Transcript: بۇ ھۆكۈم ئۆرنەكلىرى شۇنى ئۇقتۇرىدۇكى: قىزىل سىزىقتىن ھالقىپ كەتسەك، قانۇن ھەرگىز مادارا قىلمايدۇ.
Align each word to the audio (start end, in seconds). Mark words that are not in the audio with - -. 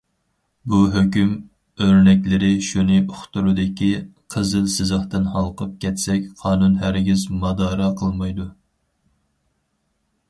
بۇ 0.71 0.77
ھۆكۈم 0.93 1.33
ئۆرنەكلىرى 1.87 2.49
شۇنى 2.69 2.97
ئۇقتۇرىدۇكى: 3.01 3.91
قىزىل 4.37 4.65
سىزىقتىن 4.77 5.29
ھالقىپ 5.35 5.77
كەتسەك، 5.85 6.27
قانۇن 6.43 6.75
ھەرگىز 6.87 7.29
مادارا 7.45 7.93
قىلمايدۇ. 8.01 8.51